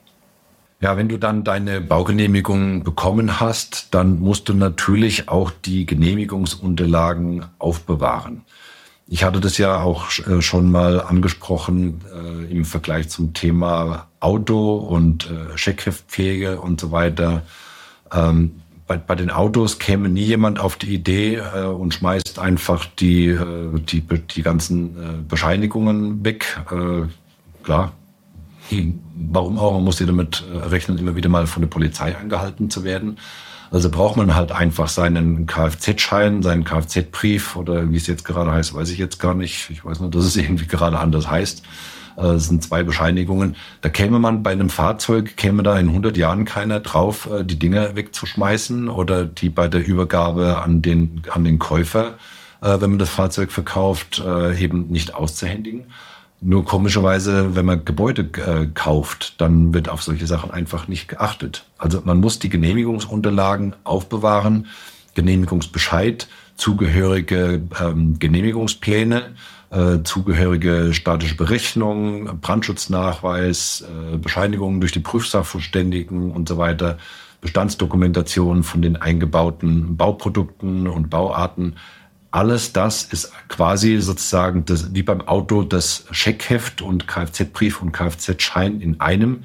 Ja, 0.81 0.97
wenn 0.97 1.09
du 1.09 1.19
dann 1.19 1.43
deine 1.43 1.81
Baugenehmigung 1.81 2.85
bekommen 2.85 3.41
hast, 3.41 3.89
dann 3.91 4.21
musst 4.21 4.49
du 4.49 4.55
natürlich 4.55 5.29
auch 5.29 5.51
die 5.51 5.85
Genehmigungsunterlagen 5.85 7.45
aufbewahren. 7.59 8.43
Ich 9.13 9.25
hatte 9.25 9.41
das 9.41 9.59
ja 9.59 9.83
auch 9.83 10.07
äh, 10.21 10.41
schon 10.41 10.71
mal 10.71 11.01
angesprochen 11.01 12.01
äh, 12.15 12.45
im 12.53 12.65
Vergleich 12.65 13.09
zum 13.09 13.35
Thema 13.35 14.07
Auto 14.21 14.77
und 14.77 15.29
äh, 15.29 15.59
Scheckheftpflege 15.59 16.61
und 16.61 16.81
so 16.81 16.93
weiter. 16.93 17.43
Ähm, 18.13 18.53
bei, 18.87 18.99
bei 18.99 19.17
den 19.17 19.31
Autos 19.31 19.81
käme 19.81 20.09
nie 20.09 20.23
jemand 20.23 20.61
auf 20.61 20.77
die 20.77 20.95
Idee 20.95 21.37
äh, 21.39 21.65
und 21.65 21.93
schmeißt 21.93 22.39
einfach 22.39 22.87
die, 22.87 23.27
äh, 23.27 23.81
die, 23.81 24.01
die 24.01 24.43
ganzen 24.43 24.97
äh, 24.97 25.23
Bescheinigungen 25.29 26.25
weg. 26.25 26.61
Klar, 27.65 27.93
warum 29.33 29.59
auch? 29.59 29.73
Man 29.73 29.83
muss 29.83 29.99
ja 29.99 30.07
damit 30.07 30.45
rechnen, 30.53 30.99
immer 30.99 31.17
wieder 31.17 31.29
mal 31.29 31.49
von 31.49 31.63
der 31.63 31.69
Polizei 31.69 32.17
angehalten 32.17 32.71
zu 32.71 32.85
werden. 32.85 33.19
Also 33.71 33.89
braucht 33.89 34.17
man 34.17 34.35
halt 34.35 34.51
einfach 34.51 34.89
seinen 34.89 35.47
Kfz-Schein, 35.47 36.43
seinen 36.43 36.65
Kfz-Brief 36.65 37.55
oder 37.55 37.91
wie 37.91 37.97
es 37.97 38.09
jetzt 38.09 38.25
gerade 38.25 38.51
heißt, 38.51 38.75
weiß 38.75 38.91
ich 38.91 38.99
jetzt 38.99 39.21
gar 39.21 39.35
nicht. 39.35 39.71
Ich 39.71 39.85
weiß 39.85 40.01
nur, 40.01 40.11
dass 40.11 40.25
es 40.25 40.37
irgendwie 40.37 40.67
gerade 40.67 40.99
anders 40.99 41.31
heißt. 41.31 41.63
Äh, 42.17 42.27
es 42.27 42.49
sind 42.49 42.63
zwei 42.63 42.83
Bescheinigungen. 42.83 43.57
Da 43.81 43.89
käme 43.89 44.19
man 44.19 44.43
bei 44.43 44.53
einem 44.53 44.71
Fahrzeug, 44.71 45.37
käme 45.37 45.63
da 45.63 45.79
in 45.79 45.89
100 45.89 46.17
Jahren 46.17 46.45
keiner 46.45 46.81
drauf, 46.81 47.29
äh, 47.31 47.45
die 47.45 47.59
Dinger 47.59 47.97
wegzuschmeißen 47.97 48.89
oder 48.89 49.25
die 49.25 49.49
bei 49.49 49.69
der 49.69 49.87
Übergabe 49.87 50.63
an 50.63 50.83
den, 50.83 51.23
an 51.31 51.45
den 51.45 51.59
Käufer, 51.59 52.19
äh, 52.63 52.81
wenn 52.81 52.91
man 52.91 52.99
das 52.99 53.11
Fahrzeug 53.11 53.53
verkauft, 53.53 54.23
eben 54.59 54.89
nicht 54.89 55.15
auszuhändigen. 55.15 55.87
Nur 56.43 56.65
komischerweise, 56.65 57.55
wenn 57.55 57.67
man 57.67 57.85
Gebäude 57.85 58.23
äh, 58.23 58.67
kauft, 58.73 59.41
dann 59.43 59.75
wird 59.75 59.91
auf 59.91 60.03
solche 60.03 60.27
Sachen 60.27 60.51
einfach 60.51 60.89
nicht 60.89 61.09
geachtet. 61.09 61.67
Also 61.77 62.01
man 62.05 62.19
muss 62.19 62.39
die 62.39 62.49
Genehmigungsunterlagen 62.49 63.77
aufbewahren, 63.85 64.67
Genehmigungsbescheid, 65.15 66.29
zugehörige 66.57 67.61
ähm, 67.79 68.19
Genehmigungspläne, 68.19 69.35
äh, 69.71 69.99
zugehörige 70.03 70.95
statische 70.95 71.37
Berechnungen, 71.37 72.41
Brandschutznachweis, 72.41 73.83
äh, 73.83 74.17
Bescheinigungen 74.17 74.81
durch 74.81 74.93
die 74.93 75.01
Prüfsachverständigen 75.01 76.33
und 76.33 76.49
so 76.49 76.57
weiter, 76.57 76.97
Bestandsdokumentation 77.43 78.63
von 78.63 78.81
den 78.81 78.97
eingebauten 78.97 79.97
Bauprodukten 79.97 80.87
und 80.87 81.11
Bauarten 81.11 81.77
alles 82.31 82.73
das 82.73 83.05
ist 83.05 83.33
quasi 83.49 84.01
sozusagen 84.01 84.65
das, 84.65 84.95
wie 84.95 85.03
beim 85.03 85.21
Auto 85.23 85.63
das 85.63 86.05
Scheckheft 86.11 86.83
und 86.83 87.09
Kfz-Brief 87.09 87.83
und 87.83 87.93
Kfz-Schein 87.93 88.81
in 88.81 89.01
einem 89.01 89.45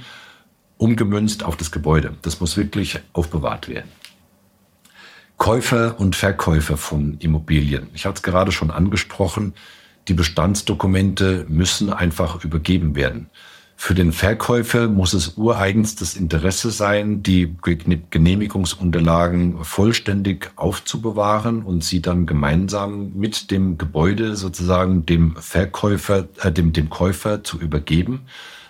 umgemünzt 0.77 1.43
auf 1.43 1.57
das 1.57 1.71
Gebäude. 1.71 2.15
Das 2.21 2.39
muss 2.39 2.57
wirklich 2.57 2.99
aufbewahrt 3.13 3.69
werden. 3.69 3.89
Käufer 5.37 5.99
und 5.99 6.15
Verkäufer 6.15 6.77
von 6.77 7.17
Immobilien. 7.19 7.89
Ich 7.93 8.05
hatte 8.05 8.17
es 8.17 8.23
gerade 8.23 8.51
schon 8.51 8.71
angesprochen. 8.71 9.53
Die 10.07 10.13
Bestandsdokumente 10.13 11.45
müssen 11.49 11.91
einfach 11.91 12.43
übergeben 12.43 12.95
werden. 12.95 13.29
Für 13.77 13.93
den 13.93 14.13
Verkäufer 14.13 14.87
muss 14.87 15.13
es 15.13 15.37
ureigens 15.37 15.95
das 15.95 16.15
Interesse 16.15 16.71
sein, 16.71 17.21
die 17.21 17.53
Genehmigungsunterlagen 18.09 19.63
vollständig 19.63 20.49
aufzubewahren 20.55 21.61
und 21.61 21.83
sie 21.83 22.01
dann 22.01 22.25
gemeinsam 22.25 23.11
mit 23.13 23.51
dem 23.51 23.77
Gebäude 23.77 24.37
sozusagen 24.37 25.05
dem 25.05 25.35
Verkäufer, 25.35 26.27
äh, 26.41 26.51
dem, 26.51 26.73
dem 26.73 26.89
Käufer 26.89 27.43
zu 27.43 27.59
übergeben, 27.59 28.21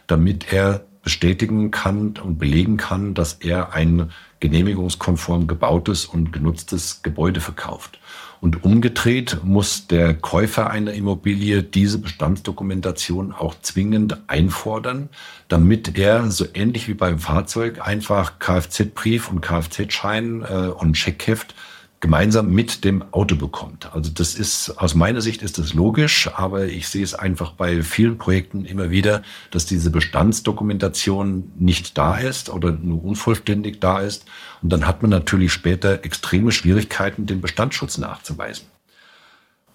damit 0.08 0.52
er 0.52 0.86
bestätigen 1.04 1.72
kann 1.72 2.16
und 2.18 2.40
belegen 2.40 2.78
kann, 2.78 3.14
dass 3.14 3.34
er 3.34 3.74
ein 3.74 4.10
genehmigungskonform 4.40 5.48
gebautes 5.48 6.06
und 6.06 6.34
genutztes 6.34 7.04
Gebäude 7.04 7.42
verkauft. 7.42 8.00
Und 8.42 8.64
umgedreht 8.64 9.40
muss 9.44 9.88
der 9.88 10.14
Käufer 10.14 10.70
einer 10.70 10.94
Immobilie 10.94 11.64
diese 11.64 11.98
Bestandsdokumentation 11.98 13.32
auch 13.32 13.56
zwingend 13.62 14.18
einfordern, 14.28 15.10
damit 15.48 15.98
er 15.98 16.30
so 16.32 16.46
ähnlich 16.54 16.88
wie 16.88 16.94
beim 16.94 17.20
Fahrzeug 17.20 17.86
einfach 17.86 18.40
Kfz-Brief 18.40 19.30
und 19.30 19.42
Kfz-Schein 19.42 20.44
äh, 20.44 20.68
und 20.68 20.98
Scheckheft 20.98 21.56
gemeinsam 22.06 22.52
mit 22.52 22.84
dem 22.84 23.04
Auto 23.12 23.36
bekommt. 23.36 23.92
Also 23.96 24.12
das 24.12 24.36
ist, 24.36 24.78
aus 24.78 24.94
meiner 24.94 25.22
Sicht 25.22 25.42
ist 25.42 25.58
das 25.58 25.74
logisch, 25.74 26.30
aber 26.36 26.68
ich 26.68 26.88
sehe 26.88 27.04
es 27.04 27.16
einfach 27.16 27.54
bei 27.54 27.82
vielen 27.82 28.20
Projekten 28.20 28.64
immer 28.64 28.92
wieder, 28.92 29.24
dass 29.50 29.66
diese 29.66 29.90
Bestandsdokumentation 29.90 31.52
nicht 31.58 31.98
da 31.98 32.16
ist 32.16 32.52
oder 32.52 32.74
nur 32.74 33.04
unvollständig 33.04 33.80
da 33.80 34.02
ist. 34.02 34.26
Und 34.62 34.72
dann 34.72 34.86
hat 34.86 35.02
man 35.02 35.10
natürlich 35.10 35.52
später 35.52 36.06
extreme 36.06 36.52
Schwierigkeiten, 36.52 37.26
den 37.26 37.42
Bestandsschutz 37.42 37.98
nachzuweisen. 37.98 38.68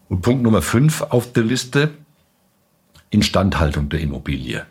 Und 0.08 0.20
Punkt 0.22 0.44
Nummer 0.44 0.62
fünf 0.62 1.02
auf 1.02 1.32
der 1.32 1.42
Liste, 1.42 1.90
Instandhaltung 3.10 3.88
der 3.88 3.99
Immobilie. 3.99 4.66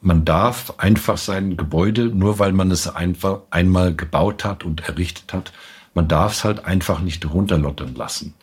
Man 0.00 0.24
darf 0.24 0.72
einfach 0.78 1.18
sein 1.18 1.58
Gebäude, 1.58 2.06
nur 2.06 2.38
weil 2.38 2.52
man 2.52 2.70
es 2.70 2.88
einfach 2.88 3.40
einmal 3.50 3.94
gebaut 3.94 4.42
hat 4.42 4.64
und 4.64 4.88
errichtet 4.88 5.34
hat, 5.34 5.52
man 5.94 6.08
darf 6.08 6.32
es 6.32 6.44
halt 6.44 6.64
einfach 6.64 7.00
nicht 7.00 7.24
runterlottern 7.32 7.94
lassen. 7.94 8.34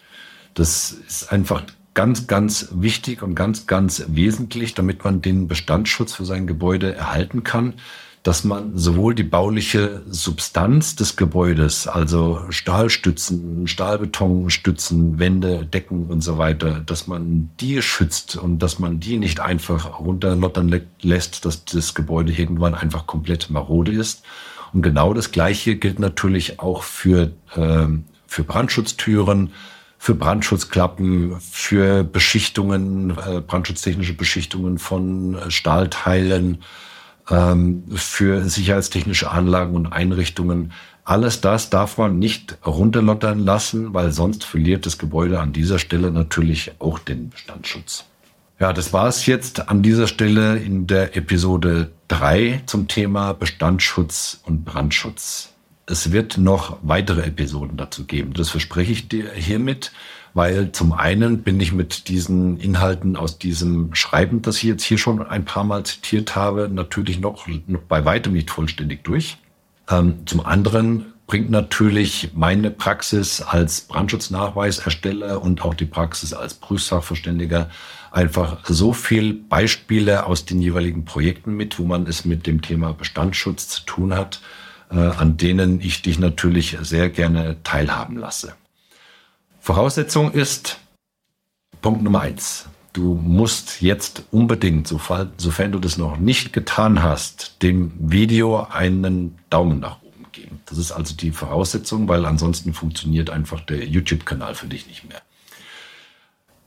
Das 0.54 0.92
ist 0.92 1.32
einfach 1.32 1.64
ganz, 1.94 2.28
ganz 2.28 2.70
wichtig 2.72 3.22
und 3.22 3.36
ganz, 3.36 3.68
ganz 3.68 4.06
wesentlich, 4.08 4.74
damit 4.74 5.04
man 5.04 5.22
den 5.22 5.48
Bestandsschutz 5.48 6.14
für 6.14 6.26
sein 6.26 6.48
Gebäude 6.48 6.96
erhalten 6.96 7.44
kann, 7.44 7.74
dass 8.24 8.44
man 8.44 8.78
sowohl 8.78 9.16
die 9.16 9.24
bauliche 9.24 10.04
Substanz 10.08 10.96
des 10.96 11.16
Gebäudes, 11.16 11.88
also 11.88 12.42
Stahlstützen, 12.50 13.68
Stahlbetonstützen, 13.68 15.18
Wände, 15.18 15.66
Decken 15.66 16.06
und 16.06 16.22
so 16.22 16.38
weiter, 16.38 16.82
dass 16.82 17.08
man 17.08 17.50
die 17.60 17.82
schützt 17.82 18.36
und 18.36 18.60
dass 18.60 18.78
man 18.78 19.00
die 19.00 19.18
nicht 19.18 19.40
einfach 19.40 20.00
runterlottern 20.00 20.82
lässt, 21.02 21.46
dass 21.46 21.66
das 21.66 21.96
Gebäude 21.96 22.32
irgendwann 22.32 22.76
einfach 22.76 23.08
komplett 23.08 23.50
marode 23.50 23.92
ist. 23.92 24.24
Und 24.74 24.82
genau 24.82 25.14
das 25.14 25.32
Gleiche 25.32 25.76
gilt 25.76 26.00
natürlich 26.00 26.60
auch 26.60 26.84
für, 26.84 27.32
äh, 27.56 27.88
für 28.28 28.44
Brandschutztüren, 28.44 29.52
für 29.98 30.16
Brandschutzklappen, 30.16 31.40
für 31.40 32.04
Beschichtungen, 32.04 33.12
äh, 33.12 33.42
brandschutztechnische 33.42 34.14
Beschichtungen 34.14 34.80
von 34.80 35.36
äh, 35.36 35.52
Stahlteilen, 35.52 36.64
ähm, 37.30 37.84
für 37.94 38.44
sicherheitstechnische 38.50 39.30
Anlagen 39.30 39.76
und 39.76 39.88
Einrichtungen. 39.88 40.72
Alles 41.04 41.42
das 41.42 41.70
darf 41.70 41.98
man 41.98 42.20
nicht 42.20 42.58
runterlottern 42.66 43.40
lassen, 43.40 43.94
weil 43.94 44.12
sonst 44.12 44.44
verliert 44.44 44.86
das 44.86 44.98
Gebäude 44.98 45.40
an 45.40 45.54
dieser 45.54 45.80
Stelle 45.80 46.12
natürlich 46.12 46.72
auch 46.80 47.00
den 47.00 47.30
Bestandsschutz. 47.30 48.06
Ja, 48.62 48.74
das 48.74 48.94
war 48.94 49.08
es 49.08 49.26
jetzt 49.26 49.70
an 49.70 49.82
dieser 49.82 50.06
Stelle 50.06 50.58
in 50.58 50.86
der 50.86 51.18
Episode 51.18 51.90
3 52.10 52.62
zum 52.68 52.88
Thema 52.88 53.34
Bestandsschutz 53.34 54.40
und 54.46 54.66
Brandschutz. 54.66 55.50
Es 55.88 56.12
wird 56.12 56.38
noch 56.38 56.78
weitere 56.84 57.24
Episoden 57.24 57.76
dazu 57.76 58.06
geben. 58.06 58.34
Das 58.34 58.52
verspreche 58.52 58.92
ich 58.92 59.08
dir 59.08 59.32
hiermit 59.34 59.92
weil 60.34 60.72
zum 60.72 60.94
einen 60.94 61.44
bin 61.44 61.60
ich 61.60 61.74
mit 61.74 62.08
diesen 62.08 62.58
Inhalten 62.58 63.18
aus 63.18 63.38
diesem 63.38 63.94
Schreiben, 63.96 64.42
das 64.42 64.58
ich 64.58 64.64
jetzt 64.64 64.84
hier 64.84 64.98
schon 64.98 65.26
ein 65.26 65.44
paar 65.46 65.64
Mal 65.64 65.84
zitiert 65.84 66.36
habe, 66.36 66.70
natürlich 66.72 67.20
noch, 67.20 67.48
noch 67.68 67.82
bei 67.82 68.06
weitem 68.06 68.34
nicht 68.34 68.50
vollständig 68.50 69.04
durch. 69.04 69.38
Ähm, 69.90 70.26
zum 70.26 70.46
anderen 70.46 71.08
bringt 71.28 71.50
natürlich 71.50 72.32
meine 72.34 72.72
Praxis 72.72 73.42
als 73.42 73.82
Brandschutznachweisersteller 73.82 75.42
und 75.42 75.64
auch 75.64 75.74
die 75.74 75.86
Praxis 75.86 76.34
als 76.34 76.54
Prüfsachverständiger 76.54 77.70
einfach 78.12 78.66
so 78.66 78.94
viel 78.94 79.34
Beispiele 79.34 80.26
aus 80.26 80.46
den 80.46 80.62
jeweiligen 80.62 81.06
Projekten 81.06 81.56
mit, 81.56 81.80
wo 81.80 81.86
man 81.86 82.06
es 82.06 82.26
mit 82.26 82.46
dem 82.46 82.62
Thema 82.62 82.94
Bestandsschutz 82.94 83.70
zu 83.70 83.82
tun 83.86 84.14
hat, 84.14 84.42
äh, 84.92 84.96
an 84.96 85.38
denen 85.38 85.80
ich 85.80 86.02
dich 86.02 86.20
natürlich 86.20 86.78
sehr 86.82 87.10
gerne 87.10 87.58
teilhaben 87.64 88.18
lasse. 88.18 88.54
Voraussetzung 89.60 90.32
ist 90.32 90.80
Punkt 91.82 92.04
Nummer 92.04 92.22
eins. 92.22 92.68
Du 92.94 93.14
musst 93.14 93.82
jetzt 93.82 94.24
unbedingt, 94.32 94.88
sofern, 94.88 95.32
sofern 95.38 95.72
du 95.72 95.80
das 95.80 95.98
noch 95.98 96.18
nicht 96.18 96.52
getan 96.52 97.02
hast, 97.02 97.64
dem 97.64 97.94
Video 97.98 98.64
einen 98.64 99.38
Daumen 99.50 99.80
nach 99.80 100.02
oben 100.02 100.26
geben. 100.34 100.60
Das 100.66 100.78
ist 100.78 100.92
also 100.92 101.16
die 101.16 101.32
Voraussetzung, 101.32 102.10
weil 102.10 102.26
ansonsten 102.26 102.74
funktioniert 102.74 103.30
einfach 103.30 103.62
der 103.62 103.86
YouTube-Kanal 103.86 104.56
für 104.56 104.68
dich 104.68 104.88
nicht 104.88 105.08
mehr. 105.08 105.22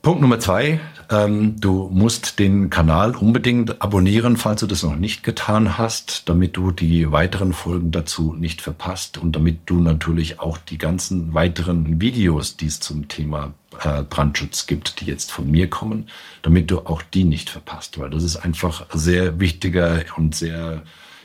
Punkt 0.04 0.20
Nummer 0.20 0.38
zwei, 0.38 0.80
ähm, 1.08 1.58
du 1.58 1.88
musst 1.90 2.38
den 2.38 2.68
Kanal 2.68 3.16
unbedingt 3.16 3.80
abonnieren, 3.80 4.36
falls 4.36 4.60
du 4.60 4.66
das 4.66 4.82
noch 4.82 4.96
nicht 4.96 5.22
getan 5.22 5.78
hast, 5.78 6.28
damit 6.28 6.58
du 6.58 6.72
die 6.72 7.10
weiteren 7.10 7.54
Folgen 7.54 7.90
dazu 7.90 8.34
nicht 8.34 8.60
verpasst 8.60 9.16
und 9.16 9.34
damit 9.34 9.60
du 9.64 9.80
natürlich 9.80 10.40
auch 10.40 10.58
die 10.58 10.76
ganzen 10.76 11.32
weiteren 11.32 12.02
Videos, 12.02 12.58
die 12.58 12.66
es 12.66 12.80
zum 12.80 13.08
Thema 13.08 13.54
äh, 13.82 14.02
Brandschutz 14.02 14.66
gibt, 14.66 15.00
die 15.00 15.06
jetzt 15.06 15.32
von 15.32 15.50
mir 15.50 15.70
kommen, 15.70 16.10
damit 16.42 16.70
du 16.70 16.80
auch 16.80 17.00
die 17.00 17.24
nicht 17.24 17.48
verpasst, 17.48 17.98
weil 17.98 18.10
das 18.10 18.24
ist 18.24 18.36
einfach 18.36 18.84
sehr 18.92 19.40
wichtiger 19.40 20.04
und 20.18 20.34
sehr, 20.34 20.82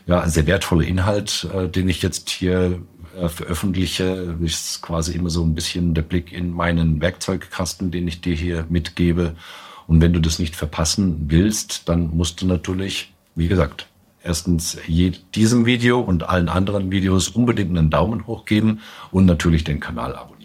ja, 0.09 0.27
sehr 0.27 0.47
wertvoller 0.47 0.87
Inhalt, 0.87 1.47
äh, 1.53 1.69
den 1.69 1.87
ich 1.87 2.01
jetzt 2.01 2.31
hier 2.31 2.81
äh, 3.15 3.29
veröffentliche, 3.29 4.35
ist 4.41 4.81
quasi 4.81 5.13
immer 5.13 5.29
so 5.29 5.43
ein 5.43 5.53
bisschen 5.53 5.93
der 5.93 6.01
Blick 6.01 6.33
in 6.33 6.51
meinen 6.51 6.99
Werkzeugkasten, 6.99 7.91
den 7.91 8.07
ich 8.07 8.19
dir 8.19 8.33
hier 8.33 8.65
mitgebe. 8.69 9.35
Und 9.85 10.01
wenn 10.01 10.11
du 10.11 10.19
das 10.19 10.39
nicht 10.39 10.55
verpassen 10.55 11.25
willst, 11.27 11.87
dann 11.89 12.09
musst 12.17 12.41
du 12.41 12.47
natürlich, 12.47 13.13
wie 13.35 13.47
gesagt, 13.47 13.87
erstens 14.23 14.79
diesem 15.35 15.67
Video 15.67 15.99
und 15.99 16.27
allen 16.27 16.49
anderen 16.49 16.89
Videos 16.89 17.29
unbedingt 17.29 17.77
einen 17.77 17.91
Daumen 17.91 18.25
hoch 18.25 18.45
geben 18.45 18.81
und 19.11 19.27
natürlich 19.27 19.63
den 19.63 19.79
Kanal 19.79 20.15
abonnieren. 20.15 20.38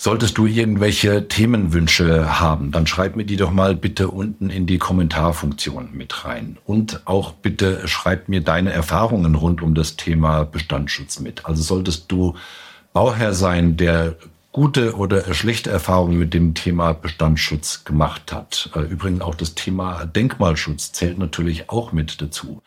Solltest 0.00 0.38
du 0.38 0.46
irgendwelche 0.46 1.26
Themenwünsche 1.26 2.38
haben, 2.38 2.70
dann 2.70 2.86
schreib 2.86 3.16
mir 3.16 3.24
die 3.24 3.34
doch 3.36 3.50
mal 3.50 3.74
bitte 3.74 4.06
unten 4.06 4.48
in 4.48 4.64
die 4.64 4.78
Kommentarfunktion 4.78 5.88
mit 5.92 6.24
rein. 6.24 6.56
Und 6.64 7.02
auch 7.04 7.32
bitte 7.32 7.88
schreib 7.88 8.28
mir 8.28 8.40
deine 8.40 8.70
Erfahrungen 8.70 9.34
rund 9.34 9.60
um 9.60 9.74
das 9.74 9.96
Thema 9.96 10.44
Bestandsschutz 10.44 11.18
mit. 11.18 11.46
Also 11.46 11.64
solltest 11.64 12.12
du 12.12 12.36
Bauherr 12.92 13.34
sein, 13.34 13.76
der 13.76 14.14
gute 14.52 14.94
oder 14.94 15.34
schlechte 15.34 15.70
Erfahrungen 15.70 16.16
mit 16.16 16.32
dem 16.32 16.54
Thema 16.54 16.92
Bestandsschutz 16.92 17.82
gemacht 17.82 18.32
hat. 18.32 18.70
Äh, 18.76 18.82
übrigens 18.82 19.22
auch 19.22 19.34
das 19.34 19.56
Thema 19.56 20.04
Denkmalschutz 20.04 20.92
zählt 20.92 21.18
natürlich 21.18 21.70
auch 21.70 21.90
mit 21.90 22.22
dazu. 22.22 22.62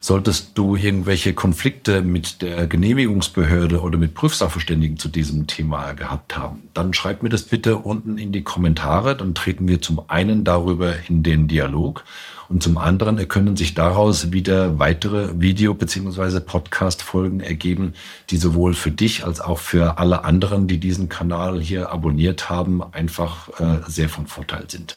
Solltest 0.00 0.56
du 0.56 0.76
irgendwelche 0.76 1.34
Konflikte 1.34 2.02
mit 2.02 2.40
der 2.40 2.68
Genehmigungsbehörde 2.68 3.80
oder 3.80 3.98
mit 3.98 4.14
Prüfsachverständigen 4.14 4.96
zu 4.96 5.08
diesem 5.08 5.48
Thema 5.48 5.92
gehabt 5.92 6.36
haben, 6.36 6.62
dann 6.72 6.94
schreib 6.94 7.24
mir 7.24 7.30
das 7.30 7.42
bitte 7.42 7.76
unten 7.78 8.16
in 8.16 8.30
die 8.30 8.44
Kommentare. 8.44 9.16
Dann 9.16 9.34
treten 9.34 9.66
wir 9.66 9.82
zum 9.82 10.02
einen 10.08 10.44
darüber 10.44 10.94
in 11.08 11.24
den 11.24 11.48
Dialog 11.48 12.04
und 12.48 12.62
zum 12.62 12.78
anderen 12.78 13.26
können 13.28 13.56
sich 13.56 13.74
daraus 13.74 14.32
wieder 14.32 14.78
weitere 14.78 15.40
Video- 15.40 15.74
bzw. 15.74 16.40
Podcast-Folgen 16.40 17.40
ergeben, 17.40 17.94
die 18.30 18.36
sowohl 18.36 18.74
für 18.74 18.92
dich 18.92 19.24
als 19.24 19.40
auch 19.40 19.58
für 19.58 19.98
alle 19.98 20.24
anderen, 20.24 20.68
die 20.68 20.78
diesen 20.78 21.08
Kanal 21.08 21.60
hier 21.60 21.90
abonniert 21.90 22.48
haben, 22.48 22.82
einfach 22.94 23.48
äh, 23.60 23.80
sehr 23.88 24.08
von 24.08 24.26
Vorteil 24.26 24.64
sind. 24.68 24.96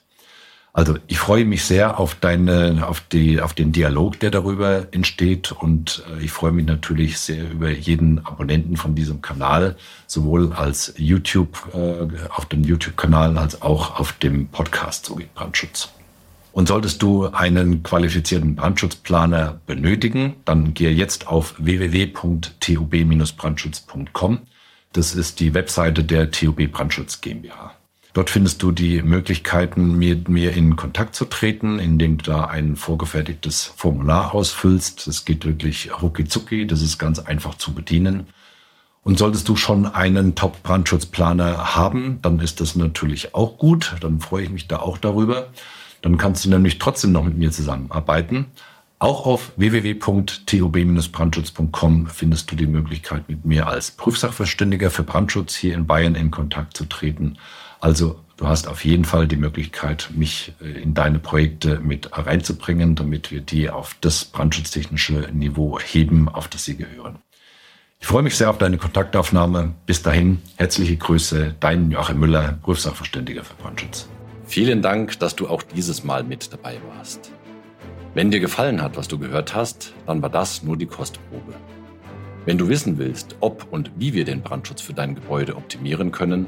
Also 0.74 0.98
ich 1.08 1.20
freue 1.20 1.44
mich 1.44 1.66
sehr 1.66 2.00
auf 2.00 2.16
deine, 2.16 2.88
auf 2.88 3.02
die, 3.02 3.42
auf 3.42 3.54
den 3.54 3.74
Dialog, 3.74 4.22
der 4.22 4.32
darüber 4.32 4.88
entsteht 4.92 5.52
und 5.52 6.06
äh, 6.10 6.24
ich 6.24 6.32
freue 6.32 6.54
mich 6.54 6.66
natürlich 6.66 7.20
sehr 7.20 7.52
über 7.52 7.70
jeden 7.70 8.26
Abonnenten 8.26 8.78
von 8.78 8.96
diesem 8.96 9.22
Kanal, 9.22 9.76
sowohl 10.08 10.54
als 10.54 10.94
YouTube, 10.96 11.68
äh, 11.74 12.08
auf 12.30 12.46
dem 12.46 12.64
YouTube-Kanal 12.64 13.38
als 13.38 13.62
auch 13.62 14.00
auf 14.00 14.14
dem 14.14 14.48
Podcast 14.48 15.08
So 15.08 15.16
geht 15.16 15.34
Brandschutz. 15.34 15.90
Und 16.54 16.70
solltest 16.70 17.02
du 17.02 17.28
einen 17.28 17.84
qualifizierten 17.84 18.56
Brandschutzplaner 18.56 19.60
benötigen, 19.66 20.36
dann 20.46 20.74
gehe 20.74 20.92
jetzt 20.92 21.28
auf 21.28 21.56
www.tub-brandschutz.com. 21.58 24.40
Das 24.94 25.16
ist 25.16 25.40
die 25.40 25.54
Webseite 25.54 26.04
der 26.04 26.32
TUB 26.32 26.70
Brandschutz 26.72 27.22
GmbH. 27.22 27.74
Dort 28.14 28.30
findest 28.30 28.62
du 28.62 28.72
die 28.72 29.02
Möglichkeiten, 29.02 29.98
mit 29.98 30.28
mir 30.28 30.54
in 30.54 30.76
Kontakt 30.76 31.16
zu 31.16 31.26
treten, 31.26 31.80
indem 31.80 32.18
du 32.18 32.26
da 32.26 32.46
ein 32.46 32.76
vorgefertigtes 32.76 33.72
Formular 33.78 34.36
ausfüllst. 34.36 35.08
Das 35.08 35.24
geht 35.24 35.46
wirklich 35.46 35.90
rucki 36.02 36.68
das 36.68 36.82
ist 36.82 36.98
ganz 36.98 37.20
einfach 37.20 37.56
zu 37.56 37.74
bedienen. 37.74 38.28
Und 39.04 39.18
solltest 39.18 39.50
du 39.50 39.56
schon 39.56 39.88
einen 39.88 40.36
Top-Brandschutzplaner 40.36 41.76
haben, 41.76 42.20
dann 42.22 42.40
ist 42.40 42.62
das 42.62 42.76
natürlich 42.76 43.34
auch 43.34 43.58
gut. 43.58 43.96
Dann 44.02 44.20
freue 44.20 44.44
ich 44.44 44.52
mich 44.52 44.68
da 44.68 44.78
auch 44.80 44.98
darüber. 44.98 45.48
Dann 46.02 46.18
kannst 46.18 46.44
du 46.46 46.50
nämlich 46.50 46.80
trotzdem 46.80 47.14
noch 47.14 47.24
mit 47.24 47.38
mir 47.38 47.52
zusammenarbeiten. 47.52 48.48
Auch 49.00 49.26
auf 49.26 49.54
www.tub-brandschutz.com 49.56 52.08
findest 52.08 52.52
du 52.52 52.56
die 52.56 52.68
Möglichkeit, 52.68 53.30
mit 53.30 53.46
mir 53.46 53.68
als 53.68 53.90
Prüfsachverständiger 53.90 54.92
für 54.92 55.02
Brandschutz 55.02 55.56
hier 55.56 55.74
in 55.74 55.88
Bayern 55.88 56.14
in 56.14 56.30
Kontakt 56.30 56.78
zu 56.78 56.86
treten. 56.86 57.40
Also 57.82 58.20
du 58.38 58.48
hast 58.48 58.68
auf 58.68 58.86
jeden 58.86 59.06
Fall 59.06 59.28
die 59.28 59.36
Möglichkeit, 59.36 60.12
mich 60.16 60.54
äh, 60.62 60.82
in 60.82 60.94
deine 60.94 61.20
Projekte 61.20 61.80
mit 61.80 62.16
reinzubringen, 62.16 62.96
damit 62.96 63.32
wir 63.32 63.42
die 63.42 63.70
auf 63.70 63.96
das 64.02 64.24
brandschutztechnische 64.24 65.30
Niveau 65.34 65.80
heben, 65.80 66.30
auf 66.30 66.48
das 66.48 66.64
sie 66.64 66.78
gehören. 66.78 67.18
Ich 68.00 68.08
freue 68.08 68.24
mich 68.24 68.38
sehr 68.38 68.50
auf 68.50 68.58
deine 68.58 68.78
Kontaktaufnahme. 68.78 69.74
Bis 69.86 70.02
dahin, 70.02 70.42
herzliche 70.56 70.96
Grüße, 70.96 71.56
dein 71.60 71.92
Joachim 71.92 72.20
Müller, 72.20 72.60
Prüfsachverständiger 72.64 73.44
für 73.44 73.56
Brandschutz. 73.56 74.08
Vielen 74.46 74.82
Dank, 74.82 75.20
dass 75.20 75.36
du 75.36 75.48
auch 75.48 75.64
dieses 75.64 76.04
Mal 76.04 76.24
mit 76.24 76.54
dabei 76.54 76.78
warst. 76.96 77.32
Wenn 78.14 78.30
dir 78.30 78.40
gefallen 78.40 78.82
hat, 78.82 78.98
was 78.98 79.08
du 79.08 79.18
gehört 79.18 79.56
hast, 79.56 79.94
dann 80.06 80.22
war 80.22 80.30
das 80.30 80.62
nur 80.64 80.78
die 80.78 80.88
Kostprobe. 80.88 81.54
Wenn 82.46 82.58
du 82.58 82.68
wissen 82.68 82.98
willst, 82.98 83.36
ob 83.40 83.72
und 83.72 83.92
wie 83.96 84.14
wir 84.14 84.26
den 84.26 84.42
Brandschutz 84.42 84.82
für 84.82 84.94
dein 84.94 85.16
Gebäude 85.16 85.56
optimieren 85.56 86.12
können, 86.12 86.48